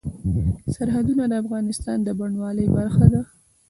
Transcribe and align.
سرحدونه 0.75 1.23
د 1.27 1.33
افغانستان 1.43 1.97
د 2.03 2.09
بڼوالۍ 2.19 2.67
برخه 2.77 3.05
ده. 3.13 3.21